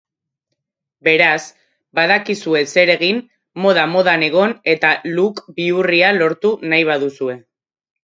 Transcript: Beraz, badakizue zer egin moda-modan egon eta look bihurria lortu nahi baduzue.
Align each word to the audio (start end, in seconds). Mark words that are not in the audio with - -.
Beraz, 1.07 1.41
badakizue 1.99 2.63
zer 2.77 2.93
egin 2.95 3.21
moda-modan 3.67 4.27
egon 4.31 4.59
eta 4.77 4.97
look 5.15 5.47
bihurria 5.61 6.13
lortu 6.21 6.57
nahi 6.75 6.93
baduzue. 6.95 7.43